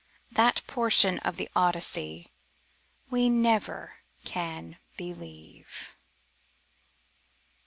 [0.31, 2.31] (That portion of the Odyssey
[3.11, 5.95] we never can believe.)